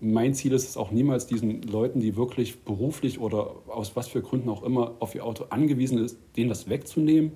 mein 0.00 0.34
Ziel 0.34 0.52
ist 0.52 0.68
es 0.68 0.76
auch 0.76 0.90
niemals, 0.90 1.26
diesen 1.26 1.62
Leuten, 1.62 2.00
die 2.00 2.16
wirklich 2.16 2.60
beruflich 2.60 3.20
oder 3.20 3.54
aus 3.68 3.96
was 3.96 4.08
für 4.08 4.22
Gründen 4.22 4.48
auch 4.48 4.62
immer 4.62 4.94
auf 5.00 5.14
ihr 5.14 5.24
Auto 5.24 5.46
angewiesen 5.50 5.98
ist, 5.98 6.18
denen 6.36 6.48
das 6.48 6.68
wegzunehmen, 6.68 7.32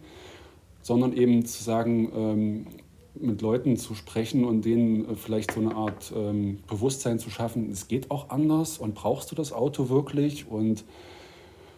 sondern 0.82 1.14
eben 1.14 1.44
zu 1.44 1.62
sagen, 1.62 2.12
ähm, 2.14 2.66
mit 3.20 3.42
Leuten 3.42 3.76
zu 3.76 3.94
sprechen 3.94 4.44
und 4.44 4.64
denen 4.64 5.08
äh, 5.08 5.14
vielleicht 5.14 5.52
so 5.52 5.60
eine 5.60 5.74
Art 5.74 6.12
ähm, 6.16 6.58
Bewusstsein 6.68 7.18
zu 7.18 7.30
schaffen, 7.30 7.70
es 7.70 7.88
geht 7.88 8.10
auch 8.10 8.30
anders 8.30 8.78
und 8.78 8.94
brauchst 8.94 9.30
du 9.30 9.34
das 9.34 9.52
Auto 9.52 9.88
wirklich 9.88 10.50
und 10.50 10.84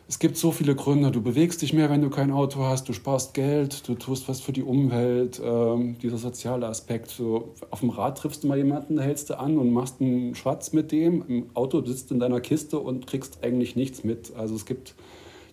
es 0.08 0.18
gibt 0.18 0.36
so 0.36 0.50
viele 0.50 0.74
Gründe. 0.74 1.12
Du 1.12 1.22
bewegst 1.22 1.62
dich 1.62 1.72
mehr, 1.72 1.88
wenn 1.88 2.02
du 2.02 2.10
kein 2.10 2.32
Auto 2.32 2.64
hast, 2.64 2.88
du 2.88 2.92
sparst 2.92 3.32
Geld, 3.32 3.86
du 3.86 3.94
tust 3.94 4.28
was 4.28 4.40
für 4.40 4.52
die 4.52 4.64
Umwelt, 4.64 5.40
ähm, 5.44 5.96
dieser 6.02 6.18
soziale 6.18 6.66
Aspekt. 6.66 7.10
So, 7.10 7.54
auf 7.70 7.78
dem 7.78 7.90
Rad 7.90 8.18
triffst 8.18 8.42
du 8.42 8.48
mal 8.48 8.58
jemanden, 8.58 8.98
hältst 8.98 9.30
du 9.30 9.38
an 9.38 9.56
und 9.56 9.72
machst 9.72 10.00
einen 10.00 10.34
Schwatz 10.34 10.72
mit 10.72 10.90
dem. 10.90 11.24
Im 11.28 11.46
Auto 11.54 11.84
sitzt 11.84 12.10
du 12.10 12.14
in 12.14 12.20
deiner 12.20 12.40
Kiste 12.40 12.80
und 12.80 13.06
kriegst 13.06 13.44
eigentlich 13.44 13.76
nichts 13.76 14.02
mit. 14.02 14.34
Also 14.34 14.56
es 14.56 14.66
gibt 14.66 14.96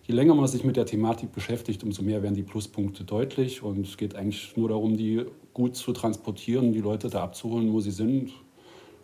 je 0.08 0.14
länger 0.14 0.34
man 0.34 0.48
sich 0.48 0.64
mit 0.64 0.76
der 0.76 0.86
Thematik 0.86 1.32
beschäftigt, 1.32 1.84
umso 1.84 2.02
mehr 2.02 2.22
werden 2.22 2.34
die 2.34 2.42
Pluspunkte 2.42 3.04
deutlich. 3.04 3.62
Und 3.62 3.86
es 3.86 3.96
geht 3.96 4.16
eigentlich 4.16 4.56
nur 4.56 4.70
darum, 4.70 4.96
die 4.96 5.24
gut 5.58 5.74
zu 5.74 5.92
transportieren, 5.92 6.72
die 6.72 6.80
Leute 6.80 7.10
da 7.10 7.24
abzuholen, 7.24 7.72
wo 7.72 7.80
sie 7.80 7.90
sind. 7.90 8.30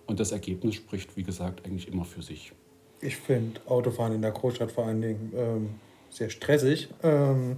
Und 0.06 0.20
das 0.20 0.30
Ergebnis 0.30 0.76
spricht, 0.76 1.16
wie 1.16 1.24
gesagt, 1.24 1.66
eigentlich 1.66 1.88
immer 1.88 2.04
für 2.04 2.22
sich. 2.22 2.52
Ich 3.00 3.16
finde 3.16 3.60
Autofahren 3.66 4.14
in 4.14 4.22
der 4.22 4.30
Großstadt 4.30 4.70
vor 4.70 4.86
allen 4.86 5.02
Dingen 5.02 5.32
ähm, 5.34 5.70
sehr 6.11 6.30
stressig, 6.30 6.90
ähm, 7.02 7.56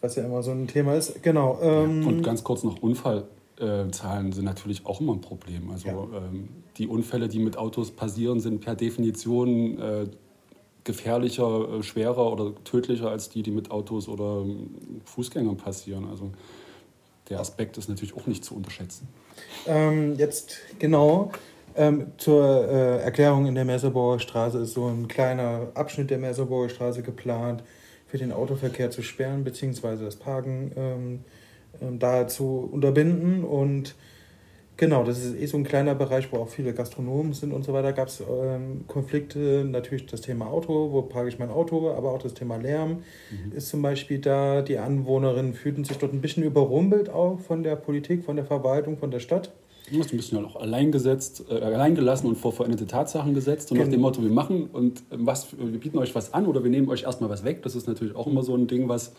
was 0.00 0.14
ja 0.14 0.24
immer 0.24 0.44
so 0.44 0.52
ein 0.52 0.68
Thema 0.68 0.94
ist. 0.94 1.24
Genau. 1.24 1.58
Ähm, 1.60 2.06
und 2.06 2.22
ganz 2.22 2.44
kurz 2.44 2.62
noch 2.62 2.80
Unfallzahlen 2.80 4.30
sind 4.30 4.44
natürlich 4.44 4.86
auch 4.86 5.00
immer 5.00 5.14
ein 5.14 5.20
Problem. 5.20 5.68
Also 5.70 5.88
ja. 5.88 6.18
ähm, 6.18 6.48
die 6.76 6.86
Unfälle, 6.86 7.26
die 7.26 7.40
mit 7.40 7.58
Autos 7.58 7.90
passieren, 7.90 8.38
sind 8.38 8.60
per 8.60 8.76
Definition 8.76 9.78
äh, 9.80 10.06
gefährlicher, 10.84 11.78
äh, 11.78 11.82
schwerer 11.82 12.30
oder 12.30 12.54
tödlicher 12.62 13.10
als 13.10 13.28
die, 13.28 13.42
die 13.42 13.50
mit 13.50 13.72
Autos 13.72 14.08
oder 14.08 14.42
ähm, 14.42 14.70
Fußgängern 15.04 15.56
passieren. 15.56 16.06
Also 16.08 16.30
der 17.28 17.40
Aspekt 17.40 17.76
ist 17.78 17.88
natürlich 17.88 18.16
auch 18.16 18.26
nicht 18.26 18.44
zu 18.44 18.54
unterschätzen. 18.54 19.08
Ähm, 19.66 20.16
jetzt 20.16 20.58
genau 20.78 21.32
ähm, 21.76 22.12
zur 22.16 22.68
äh, 22.68 23.02
Erklärung 23.02 23.46
in 23.46 23.54
der 23.54 23.64
Merseburger 23.64 24.18
Straße 24.18 24.58
ist 24.58 24.74
so 24.74 24.86
ein 24.86 25.08
kleiner 25.08 25.68
Abschnitt 25.74 26.10
der 26.10 26.18
Merseburger 26.18 26.70
Straße 26.70 27.02
geplant, 27.02 27.62
für 28.06 28.18
den 28.18 28.32
Autoverkehr 28.32 28.90
zu 28.90 29.02
sperren 29.02 29.44
bzw. 29.44 30.04
das 30.04 30.16
Parken 30.16 30.72
ähm, 30.76 31.24
ähm, 31.82 31.98
da 31.98 32.28
zu 32.28 32.68
unterbinden 32.72 33.44
und 33.44 33.94
Genau, 34.78 35.04
das 35.04 35.24
ist 35.24 35.34
eh 35.40 35.46
so 35.46 35.56
ein 35.56 35.64
kleiner 35.64 35.94
Bereich, 35.94 36.30
wo 36.32 36.36
auch 36.36 36.48
viele 36.48 36.74
Gastronomen 36.74 37.32
sind 37.32 37.52
und 37.52 37.64
so 37.64 37.72
weiter. 37.72 37.94
Gab 37.94 38.08
es 38.08 38.20
ähm, 38.20 38.84
Konflikte, 38.86 39.64
natürlich 39.64 40.04
das 40.04 40.20
Thema 40.20 40.48
Auto, 40.48 40.92
wo 40.92 41.00
parke 41.02 41.30
ich 41.30 41.38
mein 41.38 41.48
Auto, 41.48 41.90
aber 41.90 42.12
auch 42.12 42.22
das 42.22 42.34
Thema 42.34 42.56
Lärm 42.56 42.98
mhm. 43.30 43.52
ist 43.56 43.68
zum 43.68 43.80
Beispiel 43.80 44.18
da. 44.18 44.60
Die 44.60 44.76
Anwohnerinnen 44.76 45.54
fühlten 45.54 45.84
sich 45.84 45.96
dort 45.96 46.12
ein 46.12 46.20
bisschen 46.20 46.42
überrumpelt 46.42 47.08
auch 47.08 47.40
von 47.40 47.62
der 47.62 47.76
Politik, 47.76 48.24
von 48.24 48.36
der 48.36 48.44
Verwaltung, 48.44 48.98
von 48.98 49.10
der 49.10 49.20
Stadt. 49.20 49.50
Du 49.90 49.96
musst 49.96 50.12
ein 50.12 50.18
bisschen 50.18 50.44
auch 50.44 50.56
allein 50.56 50.92
gesetzt, 50.92 51.44
äh, 51.48 51.54
allein 51.54 51.94
gelassen 51.94 52.26
und 52.26 52.36
vor 52.36 52.52
veränderte 52.52 52.86
Tatsachen 52.86 53.32
gesetzt 53.32 53.72
und 53.72 53.78
nach 53.78 53.88
dem 53.88 54.00
Motto, 54.00 54.20
wir 54.20 54.30
machen 54.30 54.68
und 54.72 55.04
was, 55.10 55.56
wir 55.56 55.80
bieten 55.80 55.96
euch 55.96 56.14
was 56.14 56.34
an 56.34 56.46
oder 56.46 56.62
wir 56.62 56.70
nehmen 56.70 56.90
euch 56.90 57.04
erstmal 57.04 57.30
was 57.30 57.44
weg. 57.44 57.62
Das 57.62 57.76
ist 57.76 57.86
natürlich 57.86 58.14
auch 58.14 58.26
immer 58.26 58.42
so 58.42 58.54
ein 58.54 58.66
Ding, 58.66 58.90
was 58.90 59.12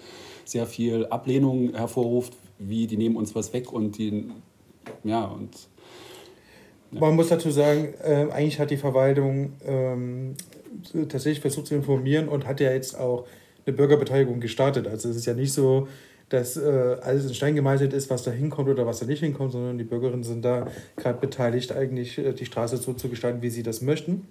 sehr 0.46 0.68
viel 0.68 1.08
Ablehnung 1.08 1.74
hervorruft, 1.74 2.34
wie 2.60 2.86
die 2.86 2.98
nehmen 2.98 3.16
uns 3.16 3.34
was 3.34 3.54
weg 3.54 3.74
und 3.74 3.98
die 3.98 4.30
ja, 5.04 5.26
und. 5.26 5.50
Ja. 6.92 7.02
Man 7.02 7.16
muss 7.16 7.28
dazu 7.28 7.52
sagen, 7.52 7.94
äh, 8.02 8.28
eigentlich 8.32 8.60
hat 8.60 8.72
die 8.72 8.78
Verwaltung 8.78 9.54
ähm, 9.66 10.36
tatsächlich 11.10 11.42
versucht 11.42 11.68
zu 11.68 11.76
informieren 11.76 12.30
und 12.30 12.48
hat 12.48 12.62
ja 12.62 12.72
jetzt 12.72 12.98
auch 12.98 13.26
eine 13.66 13.76
Bürgerbeteiligung 13.76 14.40
gestartet. 14.40 14.88
Also 14.88 15.10
es 15.10 15.18
ist 15.18 15.26
ja 15.26 15.34
nicht 15.34 15.52
so, 15.52 15.88
dass 16.30 16.58
äh, 16.58 16.98
alles 17.02 17.26
in 17.26 17.34
Stein 17.34 17.56
gemeißelt 17.56 17.94
ist, 17.94 18.10
was 18.10 18.24
da 18.24 18.32
hinkommt 18.32 18.70
oder 18.70 18.86
was 18.86 19.00
da 19.00 19.06
nicht 19.06 19.20
hinkommt, 19.20 19.54
sondern 19.54 19.78
die 19.78 19.84
Bürgerinnen 19.84 20.24
sind 20.24 20.44
da 20.44 20.68
gerade 20.98 21.20
beteiligt, 21.20 21.72
eigentlich 21.72 22.18
äh, 22.18 22.34
die 22.34 22.46
Straße 22.46 22.78
so 22.78 22.94
zu 22.94 23.10
gestalten, 23.10 23.42
wie 23.42 23.50
sie 23.50 23.64
das 23.64 23.82
möchten. 23.82 24.28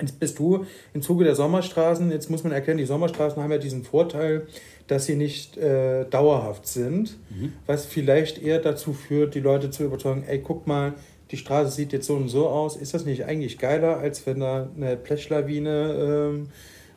Jetzt 0.00 0.18
bist 0.18 0.38
du 0.38 0.66
im 0.92 1.02
Zuge 1.02 1.24
der 1.24 1.36
Sommerstraßen, 1.36 2.10
jetzt 2.10 2.28
muss 2.28 2.42
man 2.42 2.52
erkennen, 2.52 2.78
die 2.78 2.84
Sommerstraßen 2.84 3.40
haben 3.42 3.52
ja 3.52 3.58
diesen 3.58 3.84
Vorteil, 3.84 4.48
dass 4.86 5.06
sie 5.06 5.16
nicht 5.16 5.56
äh, 5.56 6.04
dauerhaft 6.04 6.66
sind, 6.66 7.16
mhm. 7.30 7.52
was 7.66 7.86
vielleicht 7.86 8.42
eher 8.42 8.58
dazu 8.58 8.92
führt, 8.92 9.34
die 9.34 9.40
Leute 9.40 9.70
zu 9.70 9.84
überzeugen, 9.84 10.24
ey, 10.26 10.40
guck 10.40 10.66
mal, 10.66 10.94
die 11.30 11.36
Straße 11.38 11.70
sieht 11.70 11.92
jetzt 11.92 12.06
so 12.06 12.14
und 12.14 12.28
so 12.28 12.48
aus. 12.48 12.76
Ist 12.76 12.94
das 12.94 13.04
nicht 13.04 13.24
eigentlich 13.24 13.58
geiler, 13.58 13.98
als 13.98 14.26
wenn 14.26 14.40
da 14.40 14.68
eine 14.76 14.96
Blechlawine 14.96 16.30
ähm, 16.30 16.48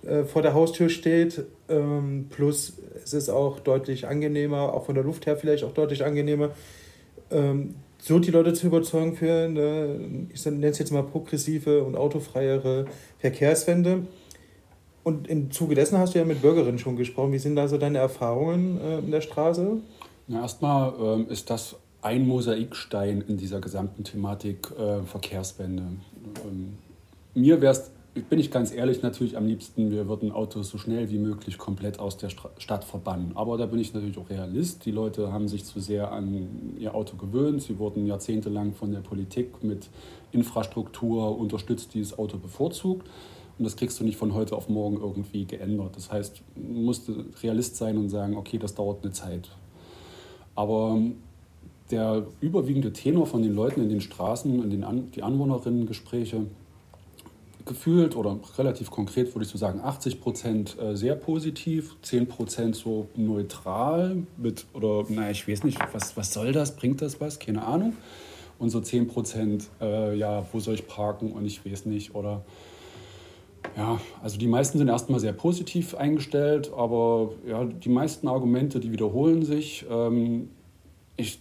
äh, 0.09 0.25
vor 0.25 0.41
der 0.41 0.53
Haustür 0.53 0.89
steht? 0.89 1.43
Ähm, 1.69 2.27
plus 2.29 2.73
es 3.03 3.13
ist 3.13 3.29
auch 3.29 3.59
deutlich 3.59 4.05
angenehmer, 4.07 4.73
auch 4.73 4.85
von 4.85 4.95
der 4.95 5.03
Luft 5.03 5.25
her 5.25 5.37
vielleicht 5.37 5.63
auch 5.63 5.73
deutlich 5.73 6.03
angenehmer. 6.03 6.51
Ähm, 7.31 7.75
so 7.99 8.19
die 8.19 8.31
Leute 8.31 8.53
zu 8.53 8.67
überzeugen 8.67 9.15
für 9.15 9.45
eine, 9.45 10.27
ich 10.33 10.45
nenne 10.45 10.67
es 10.67 10.77
jetzt 10.77 10.91
mal 10.91 11.03
progressive 11.03 11.83
und 11.83 11.95
autofreiere 11.95 12.85
Verkehrswende. 13.19 14.03
Und 15.07 15.29
im 15.29 15.51
Zuge 15.51 15.73
dessen 15.73 15.97
hast 15.99 16.15
du 16.15 16.19
ja 16.19 16.25
mit 16.25 16.41
Bürgerinnen 16.41 16.79
schon 16.79 16.97
gesprochen. 16.97 17.31
Wie 17.31 17.39
sind 17.39 17.55
da 17.55 17.69
so 17.69 17.77
deine 17.77 17.97
Erfahrungen 17.97 18.77
äh, 18.81 18.99
in 18.99 19.09
der 19.09 19.21
Straße? 19.21 19.77
Ja, 20.27 20.41
erstmal 20.41 20.93
ähm, 21.01 21.29
ist 21.29 21.49
das 21.49 21.77
ein 22.01 22.27
Mosaikstein 22.27 23.23
in 23.25 23.37
dieser 23.37 23.61
gesamten 23.61 24.03
Thematik 24.03 24.69
äh, 24.77 25.03
Verkehrswende. 25.03 25.83
Ähm, 26.45 26.73
mir 27.35 27.61
wäre 27.61 27.71
es, 27.71 27.89
bin 28.29 28.37
ich 28.37 28.51
ganz 28.51 28.73
ehrlich, 28.73 29.01
natürlich 29.01 29.37
am 29.37 29.47
liebsten, 29.47 29.91
wir 29.91 30.09
würden 30.09 30.33
Autos 30.33 30.67
so 30.67 30.77
schnell 30.77 31.09
wie 31.09 31.19
möglich 31.19 31.57
komplett 31.57 31.99
aus 32.01 32.17
der 32.17 32.27
Stra 32.27 32.49
Stadt 32.57 32.83
verbannen. 32.83 33.31
Aber 33.35 33.57
da 33.57 33.65
bin 33.65 33.79
ich 33.79 33.93
natürlich 33.93 34.17
auch 34.17 34.29
Realist. 34.29 34.85
Die 34.85 34.91
Leute 34.91 35.31
haben 35.31 35.47
sich 35.47 35.63
zu 35.63 35.79
sehr 35.79 36.11
an 36.11 36.75
ihr 36.77 36.93
Auto 36.93 37.15
gewöhnt. 37.15 37.61
Sie 37.61 37.79
wurden 37.79 38.07
jahrzehntelang 38.07 38.73
von 38.73 38.91
der 38.91 38.99
Politik 38.99 39.63
mit 39.63 39.87
Infrastruktur 40.33 41.39
unterstützt, 41.39 41.93
die 41.93 42.01
das 42.01 42.19
Auto 42.19 42.37
bevorzugt. 42.37 43.07
Und 43.57 43.65
das 43.65 43.75
kriegst 43.75 43.99
du 43.99 44.03
nicht 44.03 44.17
von 44.17 44.33
heute 44.33 44.55
auf 44.55 44.69
morgen 44.69 44.97
irgendwie 44.97 45.45
geändert. 45.45 45.95
Das 45.95 46.11
heißt, 46.11 46.41
du 46.55 46.61
musst 46.61 47.09
Realist 47.41 47.75
sein 47.75 47.97
und 47.97 48.09
sagen, 48.09 48.37
okay, 48.37 48.57
das 48.57 48.75
dauert 48.75 49.03
eine 49.03 49.13
Zeit. 49.13 49.49
Aber 50.55 50.95
ähm, 50.95 51.17
der 51.91 52.27
überwiegende 52.41 52.93
Tenor 52.93 53.25
von 53.25 53.41
den 53.41 53.55
Leuten 53.55 53.81
in 53.81 53.89
den 53.89 54.01
Straßen, 54.01 54.63
in 54.63 54.69
den 54.69 54.83
An 54.83 55.11
die 55.11 55.23
Anwohnerinnengespräche, 55.23 56.45
gefühlt 57.65 58.15
oder 58.15 58.39
relativ 58.57 58.89
konkret 58.89 59.35
würde 59.35 59.45
ich 59.45 59.51
so 59.51 59.57
sagen, 59.57 59.81
80 59.81 60.21
Prozent 60.21 60.77
äh, 60.79 60.95
sehr 60.95 61.15
positiv, 61.15 61.95
10 62.01 62.27
Prozent 62.27 62.75
so 62.75 63.07
neutral 63.15 64.23
mit, 64.37 64.65
oder 64.73 65.03
naja, 65.09 65.31
ich 65.31 65.47
weiß 65.47 65.63
nicht, 65.63 65.77
was, 65.91 66.15
was 66.15 66.33
soll 66.33 66.53
das, 66.53 66.75
bringt 66.75 67.01
das 67.01 67.19
was, 67.19 67.39
keine 67.39 67.65
Ahnung. 67.65 67.93
Und 68.57 68.71
so 68.71 68.79
10 68.79 69.07
Prozent, 69.07 69.67
äh, 69.81 70.17
ja, 70.17 70.45
wo 70.51 70.59
soll 70.59 70.75
ich 70.75 70.87
parken 70.87 71.31
und 71.33 71.45
ich 71.45 71.63
weiß 71.63 71.85
nicht, 71.85 72.15
oder 72.15 72.43
ja, 73.75 73.99
also 74.21 74.37
die 74.37 74.47
meisten 74.47 74.77
sind 74.77 74.87
erstmal 74.87 75.19
sehr 75.19 75.33
positiv 75.33 75.95
eingestellt, 75.95 76.71
aber 76.75 77.31
ja, 77.47 77.65
die 77.65 77.89
meisten 77.89 78.27
Argumente, 78.27 78.79
die 78.79 78.91
wiederholen 78.91 79.43
sich. 79.43 79.85
Ähm, 79.89 80.49
ich 81.15 81.39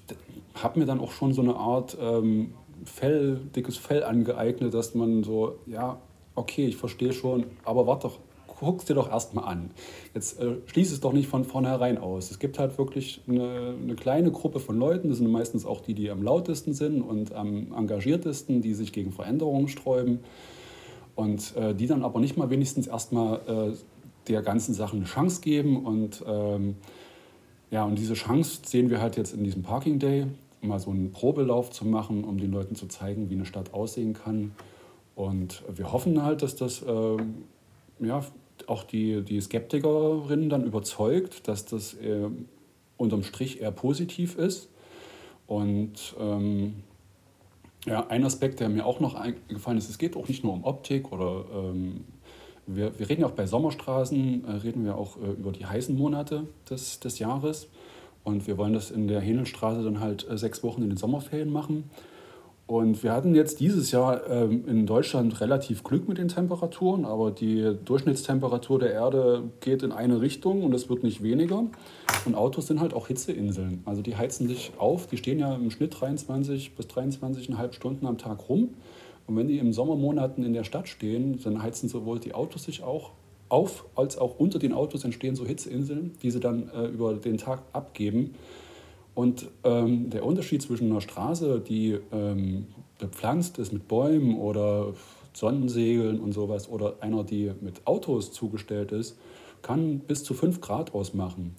habe 0.54 0.78
mir 0.78 0.86
dann 0.86 1.00
auch 1.00 1.12
schon 1.12 1.32
so 1.32 1.42
eine 1.42 1.56
Art 1.56 1.96
ähm, 2.00 2.54
Fell, 2.84 3.40
dickes 3.54 3.76
Fell 3.76 4.04
angeeignet, 4.04 4.72
dass 4.72 4.94
man 4.94 5.24
so, 5.24 5.58
ja, 5.66 5.98
okay, 6.34 6.66
ich 6.66 6.76
verstehe 6.76 7.12
schon, 7.12 7.44
aber 7.64 7.86
warte 7.86 8.08
doch, 8.08 8.18
guck 8.46 8.86
dir 8.86 8.94
doch 8.94 9.10
erstmal 9.10 9.44
an. 9.44 9.70
Jetzt 10.14 10.40
äh, 10.40 10.56
schließ 10.66 10.92
es 10.92 11.00
doch 11.00 11.12
nicht 11.12 11.28
von 11.28 11.44
vornherein 11.44 11.98
aus. 11.98 12.30
Es 12.30 12.38
gibt 12.38 12.58
halt 12.58 12.78
wirklich 12.78 13.20
eine, 13.28 13.74
eine, 13.82 13.96
kleine 13.96 14.30
Gruppe 14.30 14.60
von 14.60 14.78
Leuten, 14.78 15.08
das 15.08 15.18
sind 15.18 15.30
meistens 15.30 15.66
auch 15.66 15.80
die, 15.80 15.94
die 15.94 16.10
am 16.10 16.22
lautesten 16.22 16.72
sind 16.72 17.02
und 17.02 17.32
am 17.32 17.72
engagiertesten, 17.76 18.62
die 18.62 18.74
sich 18.74 18.92
gegen 18.92 19.12
Veränderungen 19.12 19.68
sträuben 19.68 20.20
und 21.16 21.56
äh, 21.56 21.74
die 21.74 21.88
dann 21.88 22.04
aber 22.04 22.20
nicht 22.20 22.36
mal 22.36 22.50
wenigstens 22.50 22.86
erstmal 22.86 23.40
äh, 23.48 23.76
der 24.28 24.42
ganzen 24.42 24.74
Sache 24.74 24.96
eine 24.96 25.06
Chance 25.06 25.40
geben. 25.40 25.84
Und 25.84 26.22
ähm, 26.26 26.76
ja, 27.70 27.84
und 27.84 27.98
diese 27.98 28.14
Chance 28.14 28.60
sehen 28.64 28.90
wir 28.90 29.00
halt 29.00 29.16
jetzt 29.16 29.34
in 29.34 29.42
diesem 29.42 29.62
Parking 29.62 29.98
Day, 29.98 30.26
mal 30.60 30.78
so 30.78 30.90
einen 30.90 31.10
Probelauf 31.12 31.70
zu 31.70 31.84
machen, 31.86 32.22
um 32.22 32.38
den 32.38 32.52
Leuten 32.52 32.74
zu 32.74 32.86
zeigen, 32.86 33.30
wie 33.30 33.34
eine 33.34 33.46
Stadt 33.46 33.74
aussehen 33.74 34.12
kann. 34.12 34.52
Und 35.14 35.62
wir 35.74 35.92
hoffen 35.92 36.22
halt, 36.22 36.42
dass 36.42 36.54
das 36.54 36.82
äh, 36.82 37.16
ja, 38.00 38.22
auch 38.66 38.84
die, 38.84 39.22
die 39.22 39.40
Skeptikerinnen 39.40 40.50
dann 40.50 40.64
überzeugt, 40.64 41.48
dass 41.48 41.64
das 41.64 41.94
äh, 41.94 42.28
unterm 42.98 43.22
Strich 43.22 43.60
eher 43.60 43.70
positiv 43.70 44.36
ist. 44.36 44.68
Und 45.46 46.14
ähm, 46.20 46.74
ja, 47.86 48.06
ein 48.08 48.24
Aspekt, 48.24 48.60
der 48.60 48.68
mir 48.68 48.84
auch 48.84 49.00
noch 49.00 49.14
eingefallen 49.14 49.78
ist, 49.78 49.88
es 49.88 49.98
geht 49.98 50.16
auch 50.16 50.28
nicht 50.28 50.44
nur 50.44 50.52
um 50.52 50.64
Optik 50.64 51.12
oder 51.12 51.44
ähm, 51.54 52.04
wir, 52.66 52.98
wir 52.98 53.08
reden 53.08 53.22
ja 53.22 53.28
auch 53.28 53.32
bei 53.32 53.46
Sommerstraßen, 53.46 54.44
äh, 54.44 54.50
reden 54.50 54.84
wir 54.84 54.96
auch 54.96 55.16
äh, 55.16 55.30
über 55.30 55.52
die 55.52 55.66
heißen 55.66 55.96
Monate 55.96 56.48
des, 56.68 57.00
des 57.00 57.18
Jahres. 57.18 57.68
Und 58.24 58.48
wir 58.48 58.58
wollen 58.58 58.72
das 58.72 58.90
in 58.90 59.06
der 59.06 59.20
Henelstraße 59.20 59.84
dann 59.84 60.00
halt 60.00 60.28
äh, 60.28 60.36
sechs 60.36 60.64
Wochen 60.64 60.82
in 60.82 60.88
den 60.88 60.96
Sommerferien 60.96 61.52
machen. 61.52 61.88
Und 62.66 63.04
wir 63.04 63.12
hatten 63.12 63.36
jetzt 63.36 63.60
dieses 63.60 63.92
Jahr 63.92 64.28
ähm, 64.28 64.64
in 64.66 64.86
Deutschland 64.86 65.40
relativ 65.40 65.84
Glück 65.84 66.08
mit 66.08 66.18
den 66.18 66.26
Temperaturen, 66.26 67.04
aber 67.04 67.30
die 67.30 67.76
Durchschnittstemperatur 67.84 68.80
der 68.80 68.92
Erde 68.92 69.44
geht 69.60 69.84
in 69.84 69.92
eine 69.92 70.20
Richtung 70.20 70.64
und 70.64 70.74
es 70.74 70.88
wird 70.88 71.04
nicht 71.04 71.22
weniger. 71.22 71.64
Und 72.24 72.34
Autos 72.34 72.66
sind 72.66 72.80
halt 72.80 72.92
auch 72.92 73.06
Hitzeinseln. 73.06 73.82
Also 73.84 74.02
die 74.02 74.16
heizen 74.16 74.48
sich 74.48 74.72
auf, 74.78 75.06
die 75.06 75.16
stehen 75.16 75.38
ja 75.38 75.54
im 75.54 75.70
Schnitt 75.70 75.94
23 76.00 76.74
bis 76.74 76.86
23,5 76.86 77.72
Stunden 77.72 78.04
am 78.04 78.18
Tag 78.18 78.48
rum. 78.48 78.70
Und 79.28 79.36
wenn 79.36 79.46
die 79.46 79.58
im 79.58 79.72
Sommermonaten 79.72 80.44
in 80.44 80.52
der 80.52 80.64
Stadt 80.64 80.88
stehen, 80.88 81.38
dann 81.44 81.62
heizen 81.62 81.88
sowohl 81.88 82.18
die 82.18 82.34
Autos 82.34 82.64
sich 82.64 82.82
auch 82.82 83.12
auf, 83.48 83.84
als 83.94 84.18
auch 84.18 84.40
unter 84.40 84.58
den 84.58 84.72
Autos 84.72 85.04
entstehen 85.04 85.36
so 85.36 85.46
Hitzeinseln, 85.46 86.16
die 86.20 86.32
sie 86.32 86.40
dann 86.40 86.68
äh, 86.70 86.86
über 86.86 87.14
den 87.14 87.38
Tag 87.38 87.62
abgeben. 87.72 88.34
Und 89.16 89.48
ähm, 89.64 90.10
der 90.10 90.26
Unterschied 90.26 90.60
zwischen 90.60 90.90
einer 90.90 91.00
Straße, 91.00 91.60
die 91.66 91.98
ähm, 92.12 92.66
bepflanzt 92.98 93.58
ist 93.58 93.72
mit 93.72 93.88
Bäumen 93.88 94.38
oder 94.38 94.92
Sonnensegeln 95.32 96.20
und 96.20 96.32
sowas, 96.32 96.68
oder 96.68 96.96
einer, 97.00 97.24
die 97.24 97.50
mit 97.62 97.86
Autos 97.86 98.30
zugestellt 98.30 98.92
ist, 98.92 99.16
kann 99.62 100.00
bis 100.00 100.22
zu 100.22 100.34
5 100.34 100.60
Grad 100.60 100.94
ausmachen. 100.94 101.56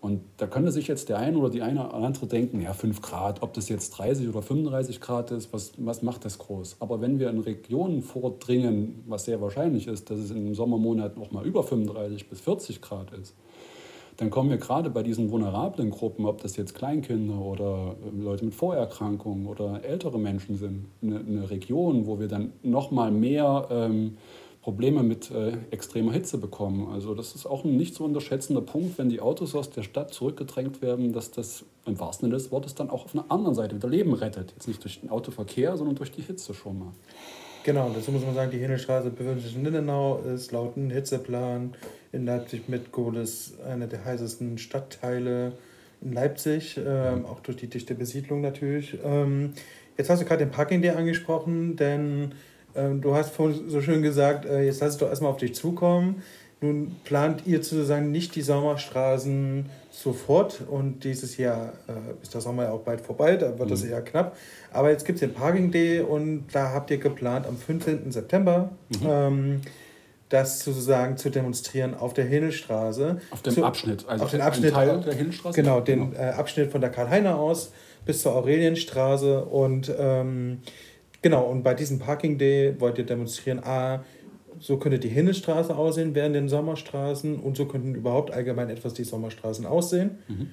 Und 0.00 0.20
da 0.36 0.46
könnte 0.46 0.70
sich 0.70 0.86
jetzt 0.86 1.08
der 1.08 1.18
eine 1.18 1.36
oder 1.36 1.50
die 1.50 1.62
eine 1.62 1.84
oder 1.84 1.94
andere 1.94 2.28
denken, 2.28 2.60
ja, 2.60 2.74
5 2.74 3.02
Grad, 3.02 3.42
ob 3.42 3.54
das 3.54 3.68
jetzt 3.68 3.90
30 3.98 4.28
oder 4.28 4.40
35 4.40 5.00
Grad 5.00 5.32
ist, 5.32 5.52
was, 5.52 5.72
was 5.78 6.02
macht 6.02 6.24
das 6.24 6.38
groß? 6.38 6.76
Aber 6.78 7.00
wenn 7.00 7.18
wir 7.18 7.28
in 7.28 7.40
Regionen 7.40 8.02
vordringen, 8.02 9.02
was 9.08 9.24
sehr 9.24 9.40
wahrscheinlich 9.40 9.88
ist, 9.88 10.10
dass 10.10 10.20
es 10.20 10.30
in 10.30 10.44
den 10.44 10.54
Sommermonaten 10.54 11.20
mal 11.32 11.44
über 11.44 11.64
35 11.64 12.28
bis 12.28 12.40
40 12.40 12.80
Grad 12.80 13.12
ist, 13.14 13.34
dann 14.20 14.28
kommen 14.28 14.50
wir 14.50 14.58
gerade 14.58 14.90
bei 14.90 15.02
diesen 15.02 15.30
vulnerablen 15.30 15.88
Gruppen, 15.88 16.26
ob 16.26 16.42
das 16.42 16.54
jetzt 16.58 16.74
Kleinkinder 16.74 17.40
oder 17.40 17.96
ähm, 18.06 18.22
Leute 18.22 18.44
mit 18.44 18.54
Vorerkrankungen 18.54 19.46
oder 19.46 19.82
ältere 19.82 20.18
Menschen 20.18 20.56
sind, 20.56 20.88
eine, 21.02 21.20
eine 21.20 21.50
Region, 21.50 22.06
wo 22.06 22.20
wir 22.20 22.28
dann 22.28 22.52
noch 22.62 22.90
mal 22.90 23.10
mehr 23.10 23.66
ähm, 23.70 24.18
Probleme 24.60 25.02
mit 25.02 25.30
äh, 25.30 25.52
extremer 25.70 26.12
Hitze 26.12 26.36
bekommen. 26.36 26.88
Also 26.92 27.14
das 27.14 27.34
ist 27.34 27.46
auch 27.46 27.64
ein 27.64 27.78
nicht 27.78 27.94
zu 27.94 28.04
unterschätzender 28.04 28.60
Punkt, 28.60 28.98
wenn 28.98 29.08
die 29.08 29.22
Autos 29.22 29.54
aus 29.54 29.70
der 29.70 29.84
Stadt 29.84 30.12
zurückgedrängt 30.12 30.82
werden, 30.82 31.14
dass 31.14 31.30
das 31.30 31.64
im 31.86 31.98
wahrsten 31.98 32.26
Sinne 32.26 32.36
des 32.36 32.52
Wortes 32.52 32.74
dann 32.74 32.90
auch 32.90 33.06
auf 33.06 33.14
einer 33.14 33.24
anderen 33.30 33.54
Seite 33.54 33.74
wieder 33.74 33.88
Leben 33.88 34.12
rettet. 34.12 34.52
Jetzt 34.52 34.68
nicht 34.68 34.84
durch 34.84 35.00
den 35.00 35.08
Autoverkehr, 35.08 35.78
sondern 35.78 35.96
durch 35.96 36.12
die 36.12 36.20
Hitze 36.20 36.52
schon 36.52 36.78
mal. 36.78 36.92
Genau, 37.62 37.90
dazu 37.94 38.10
muss 38.10 38.24
man 38.24 38.34
sagen, 38.34 38.50
die 38.50 38.58
Hindelstraße 38.58 39.10
befindet 39.10 39.42
sich 39.42 39.54
in 39.54 39.64
Lindenau, 39.64 40.18
ist 40.34 40.50
laut 40.50 40.76
einem 40.76 40.90
Hitzeplan 40.90 41.74
in 42.10 42.24
Leipzig 42.24 42.68
mit 42.68 42.90
Gohlis 42.90 43.52
einer 43.66 43.86
der 43.86 44.02
heißesten 44.02 44.56
Stadtteile 44.56 45.52
in 46.00 46.12
Leipzig, 46.14 46.78
ähm, 46.78 47.26
auch 47.26 47.40
durch 47.40 47.58
die 47.58 47.66
dichte 47.66 47.94
Besiedlung 47.94 48.40
natürlich. 48.40 48.96
Ähm, 49.04 49.52
jetzt 49.98 50.08
hast 50.08 50.22
du 50.22 50.24
gerade 50.24 50.44
den 50.44 50.50
Parking 50.50 50.80
Day 50.80 50.92
angesprochen, 50.92 51.76
denn 51.76 52.32
ähm, 52.74 53.02
du 53.02 53.14
hast 53.14 53.34
vorhin 53.34 53.68
so 53.68 53.82
schön 53.82 54.02
gesagt, 54.02 54.46
äh, 54.46 54.62
jetzt 54.62 54.80
lass 54.80 54.92
es 54.92 54.98
doch 54.98 55.08
erstmal 55.08 55.30
auf 55.30 55.36
dich 55.36 55.54
zukommen. 55.54 56.22
Nun 56.62 56.96
plant 57.04 57.46
ihr 57.46 57.62
sozusagen 57.62 58.10
nicht 58.10 58.34
die 58.34 58.42
Sommerstraßen 58.42 59.66
sofort 59.90 60.60
und 60.68 61.04
dieses 61.04 61.38
Jahr 61.38 61.72
äh, 61.88 62.22
ist 62.22 62.34
der 62.34 62.42
Sommer 62.42 62.64
ja 62.64 62.72
auch 62.72 62.82
bald 62.82 63.00
vorbei, 63.00 63.36
da 63.36 63.58
wird 63.58 63.68
mhm. 63.68 63.72
das 63.72 63.82
eher 63.82 64.02
knapp. 64.02 64.36
Aber 64.72 64.90
jetzt 64.90 65.06
gibt 65.06 65.16
es 65.16 65.20
den 65.20 65.32
Parking 65.32 65.70
Day 65.70 66.00
und 66.00 66.46
da 66.52 66.72
habt 66.72 66.90
ihr 66.90 66.98
geplant 66.98 67.46
am 67.46 67.56
15. 67.56 68.12
September. 68.12 68.70
Mhm. 68.90 69.06
Ähm, 69.08 69.60
das 70.30 70.60
sozusagen 70.60 71.16
zu 71.16 71.28
demonstrieren 71.28 71.94
auf 71.94 72.14
der 72.14 72.24
Hindelstraße. 72.24 73.20
Auf 73.30 73.42
dem 73.42 73.52
zu, 73.52 73.64
Abschnitt, 73.64 74.04
also 74.08 74.24
auf 74.24 74.30
den 74.30 74.40
Abschnitt 74.40 74.72
Teil 74.72 75.00
der 75.00 75.14
Hindelstraße? 75.14 75.60
Genau, 75.60 75.80
den 75.80 76.12
genau. 76.12 76.22
Äh, 76.22 76.30
Abschnitt 76.30 76.70
von 76.70 76.80
der 76.80 76.90
Karl-Heiner 76.90 77.36
aus 77.36 77.72
bis 78.06 78.22
zur 78.22 78.34
Aurelienstraße. 78.34 79.44
Und 79.44 79.92
ähm, 79.98 80.60
genau, 81.20 81.42
und 81.42 81.62
bei 81.62 81.74
diesem 81.74 81.98
Parking 81.98 82.38
Day 82.38 82.80
wollt 82.80 82.96
ihr 82.98 83.04
demonstrieren, 83.04 83.58
A, 83.64 84.04
so 84.60 84.76
könnte 84.76 84.98
die 84.98 85.08
Hindelstraße 85.08 85.76
aussehen 85.76 86.14
während 86.14 86.36
den 86.36 86.48
Sommerstraßen 86.48 87.40
und 87.40 87.56
so 87.56 87.66
könnten 87.66 87.94
überhaupt 87.94 88.30
allgemein 88.30 88.70
etwas 88.70 88.94
die 88.94 89.04
Sommerstraßen 89.04 89.66
aussehen. 89.66 90.18
Mhm. 90.28 90.50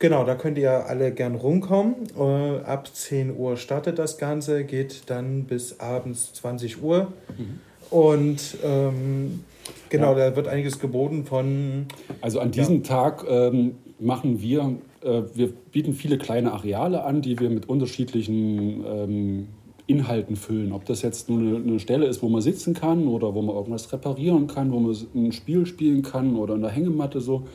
Genau, 0.00 0.24
da 0.24 0.34
könnt 0.34 0.58
ihr 0.58 0.86
alle 0.86 1.12
gern 1.12 1.34
rumkommen. 1.34 1.94
Äh, 2.16 2.60
ab 2.64 2.88
10 2.92 3.36
Uhr 3.36 3.56
startet 3.56 3.98
das 3.98 4.18
Ganze, 4.18 4.64
geht 4.64 5.02
dann 5.06 5.44
bis 5.44 5.80
abends 5.80 6.32
20 6.34 6.82
Uhr. 6.82 7.12
Mhm. 7.36 7.60
Und 7.90 8.58
ähm, 8.64 9.40
Genau, 9.88 10.14
da 10.14 10.34
wird 10.36 10.48
einiges 10.48 10.78
geboten 10.78 11.24
von. 11.24 11.86
Also 12.20 12.40
an 12.40 12.50
diesem 12.50 12.82
Tag 12.82 13.24
ähm, 13.28 13.76
machen 13.98 14.40
wir, 14.40 14.76
äh, 15.02 15.22
wir 15.34 15.48
bieten 15.72 15.94
viele 15.94 16.18
kleine 16.18 16.52
Areale 16.52 17.04
an, 17.04 17.22
die 17.22 17.38
wir 17.38 17.50
mit 17.50 17.68
unterschiedlichen 17.68 18.84
ähm, 18.86 19.48
Inhalten 19.88 20.36
füllen. 20.36 20.72
Ob 20.72 20.84
das 20.84 21.02
jetzt 21.02 21.28
nur 21.28 21.38
eine, 21.38 21.56
eine, 21.56 21.80
Stelle 21.80 22.06
ist, 22.06 22.22
wo 22.22 22.28
man 22.28 22.42
sitzen 22.42 22.74
kann 22.74 23.08
oder 23.08 23.34
wo 23.34 23.42
man 23.42 23.56
irgendwas 23.56 23.92
reparieren 23.92 24.46
kann, 24.46 24.70
wo 24.70 24.78
man 24.78 24.96
ein 25.14 25.32
Spiel 25.32 25.66
spielen 25.66 26.02
kann 26.02 26.36
oder 26.36 26.54
in 26.54 26.60
der 26.60 26.70
Hängematte 26.70 27.20
so. 27.20 27.46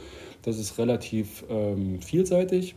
Das 0.41 0.59
ist 0.59 0.77
relativ 0.77 1.45
ähm, 1.49 2.01
vielseitig. 2.01 2.75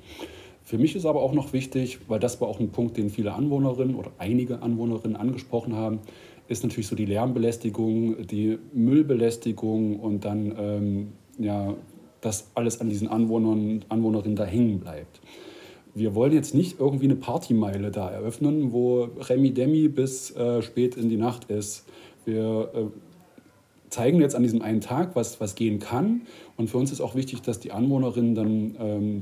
Für 0.62 0.78
mich 0.78 0.94
ist 0.94 1.06
aber 1.06 1.22
auch 1.22 1.32
noch 1.32 1.52
wichtig, 1.52 1.98
weil 2.06 2.20
das 2.20 2.40
war 2.40 2.48
auch 2.48 2.60
ein 2.60 2.70
Punkt, 2.70 2.96
den 2.96 3.08
viele 3.08 3.32
Anwohnerinnen 3.32 3.96
oder 3.96 4.12
einige 4.18 4.62
Anwohnerinnen 4.62 5.16
angesprochen 5.16 5.74
haben, 5.74 6.00
ist 6.48 6.62
natürlich 6.62 6.86
so 6.86 6.94
die 6.94 7.06
Lärmbelästigung, 7.06 8.26
die 8.26 8.58
Müllbelästigung 8.72 9.98
und 9.98 10.24
dann 10.24 10.54
ähm, 10.58 11.12
ja, 11.38 11.74
dass 12.20 12.50
alles 12.54 12.80
an 12.80 12.88
diesen 12.88 13.08
Anwohnern 13.08 13.84
Anwohnerinnen 13.88 14.36
da 14.36 14.44
hängen 14.44 14.80
bleibt. 14.80 15.20
Wir 15.96 16.14
wollen 16.14 16.34
jetzt 16.34 16.54
nicht 16.54 16.78
irgendwie 16.78 17.06
eine 17.06 17.16
Partymeile 17.16 17.90
da 17.90 18.10
eröffnen, 18.10 18.70
wo 18.70 19.08
Remi 19.18 19.52
Demi 19.52 19.88
bis 19.88 20.30
äh, 20.36 20.60
spät 20.60 20.94
in 20.94 21.08
die 21.08 21.16
Nacht 21.16 21.50
ist. 21.50 21.86
Wir 22.26 22.70
äh, 22.74 22.84
zeigen 23.88 24.20
jetzt 24.20 24.34
an 24.34 24.42
diesem 24.42 24.60
einen 24.60 24.82
Tag, 24.82 25.16
was, 25.16 25.40
was 25.40 25.54
gehen 25.54 25.78
kann. 25.78 26.26
Und 26.58 26.68
für 26.68 26.76
uns 26.76 26.92
ist 26.92 27.00
auch 27.00 27.14
wichtig, 27.14 27.40
dass 27.40 27.60
die 27.60 27.72
Anwohnerinnen 27.72 28.34
dann 28.34 28.76
ähm, 28.78 29.20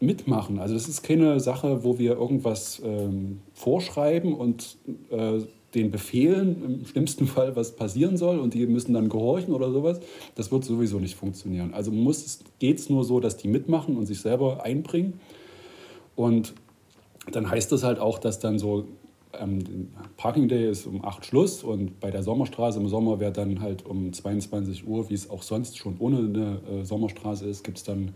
mitmachen. 0.00 0.58
Also 0.58 0.72
das 0.72 0.88
ist 0.88 1.02
keine 1.02 1.40
Sache, 1.40 1.84
wo 1.84 1.98
wir 1.98 2.12
irgendwas 2.12 2.80
ähm, 2.82 3.40
vorschreiben 3.52 4.32
und 4.32 4.78
äh, 5.10 5.40
den 5.74 5.90
befehlen, 5.90 6.80
im 6.80 6.86
schlimmsten 6.86 7.26
Fall, 7.34 7.54
was 7.54 7.76
passieren 7.76 8.16
soll 8.16 8.38
und 8.38 8.54
die 8.54 8.66
müssen 8.66 8.94
dann 8.94 9.10
gehorchen 9.10 9.52
oder 9.52 9.70
sowas. 9.70 10.00
Das 10.36 10.50
wird 10.50 10.64
sowieso 10.64 11.00
nicht 11.00 11.16
funktionieren. 11.16 11.74
Also 11.74 11.92
geht 12.60 12.78
es 12.78 12.88
nur 12.88 13.04
so, 13.04 13.20
dass 13.20 13.36
die 13.36 13.48
mitmachen 13.48 13.98
und 13.98 14.06
sich 14.06 14.20
selber 14.20 14.64
einbringen. 14.64 15.20
Und 16.16 16.54
dann 17.30 17.50
heißt 17.50 17.72
das 17.72 17.82
halt 17.82 17.98
auch, 17.98 18.18
dass 18.18 18.38
dann 18.38 18.58
so 18.58 18.86
ähm, 19.40 19.88
Parking 20.16 20.48
Day 20.48 20.70
ist 20.70 20.86
um 20.86 21.04
8 21.04 21.24
Schluss 21.24 21.62
und 21.62 22.00
bei 22.00 22.10
der 22.10 22.22
Sommerstraße 22.22 22.78
im 22.78 22.88
Sommer 22.88 23.20
wäre 23.20 23.32
dann 23.32 23.60
halt 23.60 23.84
um 23.86 24.12
22 24.12 24.86
Uhr, 24.86 25.08
wie 25.10 25.14
es 25.14 25.30
auch 25.30 25.42
sonst 25.42 25.78
schon 25.78 25.96
ohne 25.98 26.18
eine 26.18 26.60
äh, 26.70 26.84
Sommerstraße 26.84 27.46
ist, 27.46 27.64
gibt 27.64 27.78
es 27.78 27.84
dann, 27.84 28.14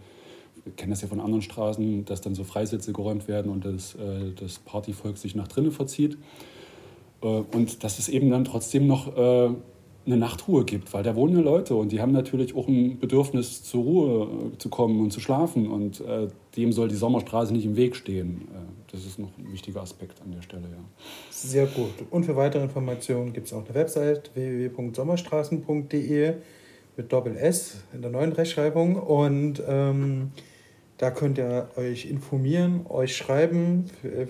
wir 0.65 0.73
kennen 0.75 0.91
das 0.91 1.03
ja 1.03 1.09
von 1.09 1.21
anderen 1.21 1.43
Straßen, 1.43 2.05
dass 2.05 2.21
dann 2.21 2.35
so 2.35 2.45
Freisitze 2.45 2.93
geräumt 2.93 3.29
werden 3.29 3.51
und 3.51 3.65
das, 3.65 3.95
äh, 3.95 4.33
das 4.39 4.59
Partyvolk 4.59 5.19
sich 5.19 5.35
nach 5.35 5.49
drinnen 5.49 5.73
verzieht. 5.73 6.19
Äh, 7.23 7.27
und 7.27 7.83
dass 7.85 7.99
es 7.99 8.09
eben 8.09 8.31
dann 8.31 8.45
trotzdem 8.45 8.87
noch 8.87 9.13
äh, 10.09 10.13
eine 10.13 10.17
Nachtruhe 10.17 10.65
gibt, 10.65 10.93
weil 10.93 11.03
da 11.03 11.15
wohnen 11.15 11.37
ja 11.37 11.43
Leute 11.43 11.75
und 11.75 11.93
die 11.93 12.01
haben 12.01 12.13
natürlich 12.13 12.57
auch 12.57 12.67
ein 12.67 12.99
Bedürfnis 12.99 13.63
zur 13.63 13.83
Ruhe 13.83 14.29
äh, 14.55 14.59
zu 14.59 14.69
kommen 14.69 15.01
und 15.01 15.13
zu 15.13 15.21
schlafen 15.21 15.69
und 15.69 16.03
dem 16.57 16.73
soll 16.73 16.89
die 16.89 16.97
Sommerstraße 16.97 17.53
nicht 17.53 17.67
im 17.67 17.77
Weg 17.77 17.95
stehen. 17.95 18.49
das 18.91 19.05
ist 19.05 19.19
noch 19.19 19.29
ein 19.39 19.53
wichtiger 19.53 19.83
Aspekt 19.83 20.21
an 20.23 20.33
der 20.33 20.43
Stelle, 20.43 20.63
ja. 20.63 20.79
Sehr 21.31 21.67
gut. 21.67 21.93
Und 22.11 22.25
für 22.25 22.37
weitere 22.37 22.63
Informationen 22.63 23.33
gibt 23.33 23.47
es 23.47 23.53
auch 23.53 23.65
eine 23.65 23.75
Website 23.75 24.31
www.sommerstraßen.de 24.35 26.35
mit 26.97 27.13
Doppel 27.13 27.37
S 27.37 27.77
in 27.93 28.03
der 28.03 28.11
neuen 28.11 28.33
Rechtschreibung 28.33 28.97
und 28.97 29.63
ähm, 29.69 30.33
da 30.99 31.13
könnt 31.13 31.39
ihr 31.39 31.69
euch 31.77 32.07
informieren, 32.07 32.85
euch 32.89 33.17
schreiben, 33.17 33.85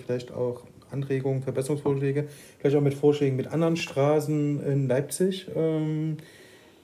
vielleicht 0.05 0.31
auch 0.31 0.61
Anregungen, 0.91 1.41
Verbesserungsvorschläge, 1.41 2.27
vielleicht 2.59 2.75
auch 2.75 2.81
mit 2.81 2.93
Vorschlägen 2.93 3.35
mit 3.35 3.47
anderen 3.47 3.77
Straßen 3.77 4.63
in 4.65 4.87
Leipzig, 4.87 5.47
ähm, 5.55 6.17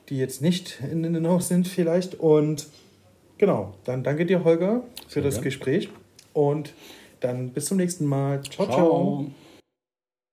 die 0.09 0.17
jetzt 0.17 0.41
nicht 0.41 0.81
in 0.91 1.03
den 1.03 1.27
Haus 1.27 1.47
sind 1.47 1.67
vielleicht. 1.67 2.15
Und 2.15 2.67
genau, 3.37 3.73
dann 3.83 4.03
danke 4.03 4.25
dir, 4.25 4.43
Holger, 4.43 4.83
für 5.07 5.13
Sehr 5.13 5.23
das 5.23 5.35
gern. 5.35 5.43
Gespräch 5.45 5.89
und 6.33 6.73
dann 7.19 7.49
bis 7.49 7.65
zum 7.65 7.77
nächsten 7.77 8.05
Mal. 8.05 8.41
ciao. 8.43 8.67
ciao. 8.67 8.75
ciao. 8.75 9.25